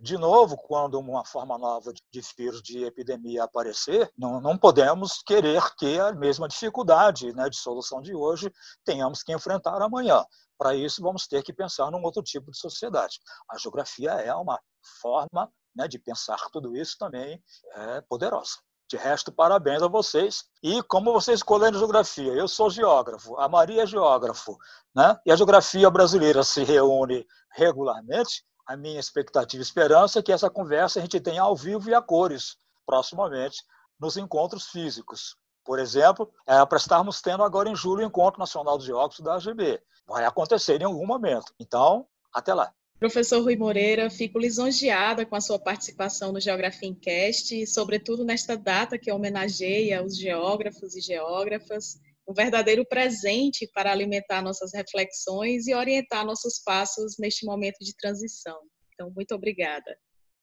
de 0.00 0.16
novo, 0.16 0.56
quando 0.56 0.98
uma 0.98 1.24
forma 1.24 1.58
nova 1.58 1.92
de 1.92 2.22
vírus 2.36 2.62
de 2.62 2.84
epidemia 2.84 3.44
aparecer, 3.44 4.10
não, 4.16 4.40
não 4.40 4.56
podemos 4.56 5.22
querer 5.22 5.62
que 5.76 5.98
a 6.00 6.12
mesma 6.12 6.48
dificuldade 6.48 7.32
né, 7.34 7.48
de 7.50 7.56
solução 7.56 8.00
de 8.00 8.14
hoje 8.14 8.50
tenhamos 8.84 9.22
que 9.22 9.32
enfrentar 9.32 9.80
amanhã. 9.82 10.24
Para 10.56 10.74
isso, 10.74 11.02
vamos 11.02 11.26
ter 11.26 11.42
que 11.42 11.52
pensar 11.52 11.90
num 11.90 12.02
outro 12.02 12.22
tipo 12.22 12.50
de 12.50 12.58
sociedade. 12.58 13.18
A 13.50 13.58
geografia 13.58 14.12
é 14.12 14.34
uma 14.34 14.58
forma 15.02 15.52
né, 15.74 15.88
de 15.88 15.98
pensar 15.98 16.38
tudo 16.52 16.76
isso 16.76 16.96
também 16.98 17.42
é 17.74 18.00
poderosa. 18.02 18.52
De 18.88 18.96
resto, 18.96 19.32
parabéns 19.32 19.82
a 19.82 19.88
vocês. 19.88 20.44
E 20.62 20.82
como 20.84 21.12
vocês 21.12 21.40
escolheram 21.40 21.78
geografia, 21.78 22.32
eu 22.32 22.46
sou 22.46 22.70
geógrafo, 22.70 23.36
a 23.38 23.48
Maria 23.48 23.82
é 23.82 23.86
geógrafo, 23.86 24.56
né? 24.94 25.18
e 25.26 25.32
a 25.32 25.36
geografia 25.36 25.90
brasileira 25.90 26.44
se 26.44 26.62
reúne 26.62 27.26
regularmente, 27.50 28.44
a 28.66 28.76
minha 28.76 29.00
expectativa 29.00 29.62
e 29.62 29.64
esperança 29.64 30.18
é 30.18 30.22
que 30.22 30.32
essa 30.32 30.50
conversa 30.50 30.98
a 30.98 31.02
gente 31.02 31.20
tenha 31.20 31.42
ao 31.42 31.56
vivo 31.56 31.90
e 31.90 31.94
a 31.94 32.00
cores, 32.00 32.56
proximamente, 32.86 33.62
nos 33.98 34.16
encontros 34.16 34.66
físicos. 34.66 35.36
Por 35.64 35.78
exemplo, 35.78 36.30
é 36.46 36.64
para 36.66 36.78
estarmos 36.78 37.22
tendo 37.22 37.42
agora 37.42 37.70
em 37.70 37.76
julho 37.76 38.02
o 38.02 38.06
Encontro 38.06 38.38
Nacional 38.38 38.76
dos 38.76 38.86
Geógrafos 38.86 39.24
da 39.24 39.34
AGB. 39.34 39.80
Vai 40.06 40.24
acontecer 40.24 40.80
em 40.80 40.84
algum 40.84 41.06
momento. 41.06 41.54
Então, 41.58 42.06
até 42.32 42.52
lá. 42.52 42.72
Professor 42.98 43.42
Rui 43.42 43.56
Moreira, 43.56 44.08
fico 44.10 44.38
lisonjeada 44.38 45.26
com 45.26 45.34
a 45.34 45.40
sua 45.40 45.58
participação 45.58 46.32
no 46.32 46.40
Geografia 46.40 46.88
Encast, 46.88 47.66
sobretudo 47.66 48.24
nesta 48.24 48.56
data 48.56 48.98
que 48.98 49.10
homenageia 49.10 50.02
os 50.02 50.16
geógrafos 50.16 50.94
e 50.94 51.00
geógrafas, 51.00 51.98
um 52.26 52.32
verdadeiro 52.32 52.84
presente 52.86 53.68
para 53.74 53.92
alimentar 53.92 54.42
nossas 54.42 54.72
reflexões 54.72 55.66
e 55.66 55.74
orientar 55.74 56.24
nossos 56.24 56.62
passos 56.64 57.16
neste 57.18 57.44
momento 57.44 57.78
de 57.80 57.94
transição. 57.96 58.58
Então, 58.92 59.12
muito 59.14 59.34
obrigada. 59.34 59.96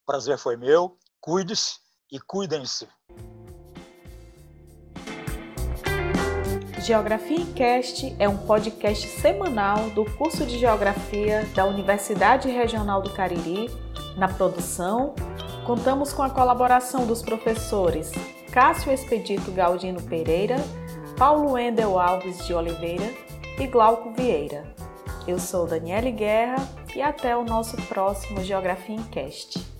Prazer 0.06 0.38
foi 0.38 0.56
meu. 0.56 0.98
Cuide-se 1.20 1.74
e 2.10 2.18
cuidem-se. 2.20 2.86
Geografia 6.84 7.36
em 7.36 7.52
Cast 7.52 8.14
é 8.18 8.28
um 8.28 8.36
podcast 8.44 9.06
semanal 9.06 9.90
do 9.90 10.04
curso 10.16 10.44
de 10.44 10.58
Geografia 10.58 11.46
da 11.54 11.64
Universidade 11.64 12.48
Regional 12.48 13.00
do 13.00 13.14
Cariri. 13.14 13.70
Na 14.16 14.26
produção, 14.26 15.14
contamos 15.64 16.12
com 16.12 16.22
a 16.22 16.30
colaboração 16.30 17.06
dos 17.06 17.22
professores 17.22 18.10
Cássio 18.52 18.92
Expedito 18.92 19.52
Galdino 19.52 20.02
Pereira, 20.02 20.56
Paulo 21.16 21.58
Endel 21.58 21.98
Alves 21.98 22.46
de 22.46 22.54
Oliveira 22.54 23.08
e 23.58 23.66
Glauco 23.66 24.12
Vieira. 24.12 24.64
Eu 25.26 25.38
sou 25.38 25.66
Daniele 25.66 26.10
Guerra 26.10 26.56
e 26.96 27.02
até 27.02 27.36
o 27.36 27.44
nosso 27.44 27.76
próximo 27.82 28.42
Geografia 28.42 28.96
em 28.96 29.02
Cast. 29.04 29.71